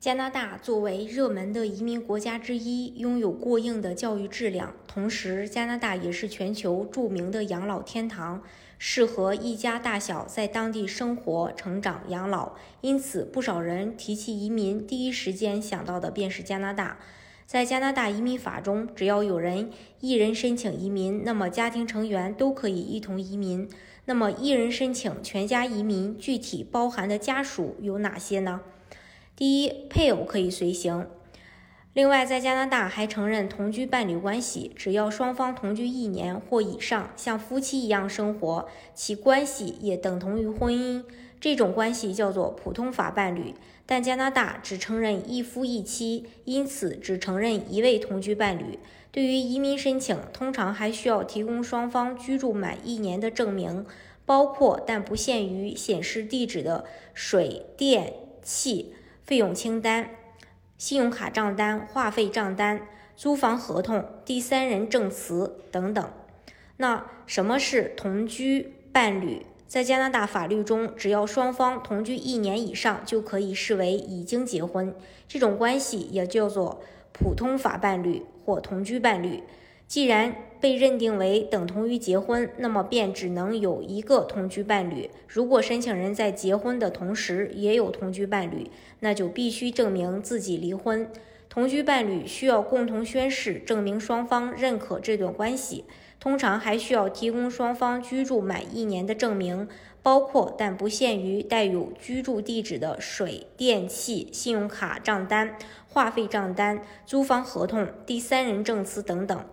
[0.00, 8.42] 加拿大作为热门的移民国家之一，拥有过硬的教育质量，同时加拿大也是全球著名的养老天堂，
[8.78, 12.54] 适合一家大小在当地生活、成长、养老。
[12.80, 16.96] 因此，不少人提起移民，第一时间想到的便是加拿大。
[17.44, 19.68] 在加拿大移民法中，只要有人
[20.00, 23.68] 一人申请移民，那么家庭成员都可以一同移民。
[24.06, 28.62] 那么，一人申请全家移民，具体包含的家属有哪些呢？
[29.40, 31.08] 第一，配偶可以随行。
[31.94, 41.02] 另外，在加拿大还承认同居伴侣关系，只要双方同居一年或以上，像夫妻一样生活，其关系也等同于婚姻。
[41.40, 43.54] 这种关系叫做普通法伴侣。
[43.86, 48.78] 但加拿大只承认一夫一妻，因此只承认一位同居伴侣。
[49.10, 53.86] 对于移民申请，通常还需要提供双方居住满一年的证明，
[54.26, 56.84] 包括但不限于显示地址的
[57.14, 58.12] 水电
[58.42, 58.92] 气。
[59.30, 60.10] 费用清单、
[60.76, 62.84] 信用卡账单、话费账单、
[63.14, 66.10] 租房合同、第三人证词等等。
[66.78, 69.46] 那什么是同居伴侣？
[69.68, 74.92] 在加拿大法律中，只要双方同居一年以上，就可以视为已经结婚。
[75.28, 76.82] 这种关系也叫做
[77.12, 79.44] 普通法伴侣或同居伴侣。
[79.90, 85.10] 既然被认定为等同于结婚，那么便只能有一个同居伴侣。
[85.26, 91.08] 如果申请人在结婚的同时也有同居伴侣，那就必须证明自己离婚。
[91.50, 95.84] 同居伴侣需要共同宣誓，证明双方认可这段关系。
[96.20, 99.66] 通常还需要提供双方居住满一年的证明，
[100.00, 105.56] 包括但不限于带有居住地址的水电气、信用卡账单、
[105.88, 109.44] 话费账单、租房合同、第三人证词等等。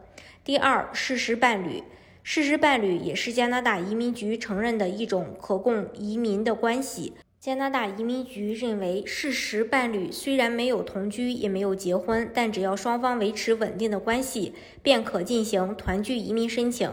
[0.44, 1.84] 第二，事实伴侣，
[2.22, 7.14] 事实伴侣也是加拿大移民局承认的一种可供移民的关系。
[7.48, 16.92] 加拿大移民局认为，事实伴侣虽然没有同居，也没有结婚，但只要双方维持稳定的关系，便可进行团聚移民申请。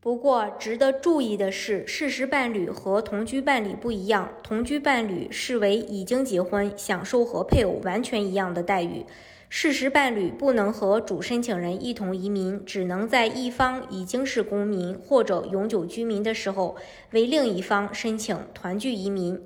[0.00, 9.04] 不过，值得注意的是，事实伴侣和同居伴侣不一样，同居伴侣视为已经结婚，享受和配偶完全一样的待遇。
[9.50, 16.76] 事实伴侣不能和主申请人一同移民，只能在一方已经是公民或者永久居民的时候，
[17.10, 19.38] 为另一方申请团聚移民。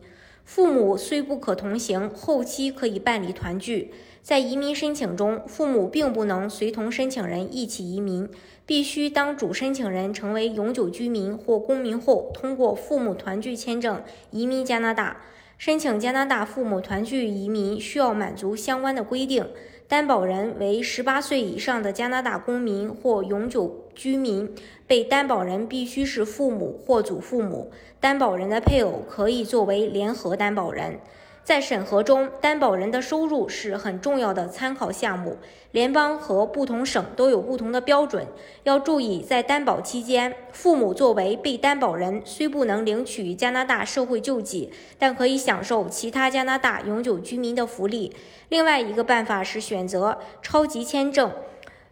[0.44, 3.93] 父母虽不可同行，后期可以办理团聚。
[4.22, 8.28] 在移民申请中，父母并不能随同申请人一起移民，
[8.65, 15.22] 必须当主申请人成为永久居民或公民后，通过父母团聚签证移民加拿大。
[15.56, 19.47] 申请加拿大父母团聚移民需要满足相关的规定。
[19.87, 24.55] 担保人为十八岁以上的加拿大公民或永久居民，
[24.87, 27.71] 被担保人必须是父母或祖父母。
[28.00, 30.99] 担保人的配偶可以作为联合担保人。
[31.44, 35.37] 在审核中，担保人的收入是很重要的参考项目。
[35.72, 38.27] 联邦和不同省都有不同的标准。
[38.62, 48.16] 要注意，在担保期间，父母作为被担保人，虽不能领取加拿大社会救济，但可以享受其他加拿大永久居民的福利。
[48.49, 51.31] 另外一个办法是选择超级签证。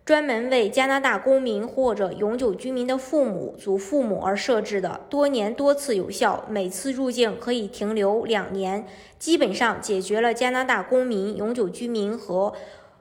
[0.05, 8.85] 专门为加拿大公民或者永久居民的父母、祖父母而设置的，多年多次有效，每次入境可以停留两年，
[9.21, 12.53] 基本上解决了加拿大公民、永久居民和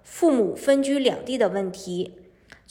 [0.04, 2.14] 父母分居两地的问题。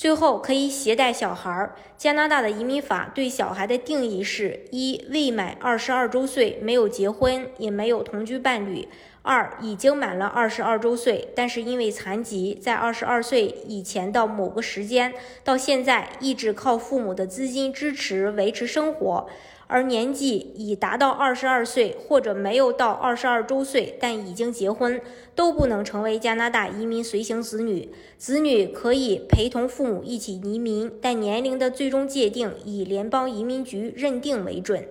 [0.01, 1.77] 最后，可以携带小孩儿。
[1.99, 8.89] 加拿大的移民法对小孩的定义是：一、未满二十二周岁，没有结婚，也没有同居伴侣。
[9.21, 15.13] 二已经满了二十二周岁，但是因为残疾，在二十二岁以前的某个时间
[15.45, 19.29] 到现在一直靠父母的资金支持维持生活，
[19.73, 25.01] 而年纪已达到二十二岁或者没有到二十二周岁但已经结婚，
[25.37, 27.89] 都不能成为加拿大移民随行子女。
[28.19, 34.85] 子女可以陪同父母一起移民，但年龄的最终界定以联邦移民局认定为准。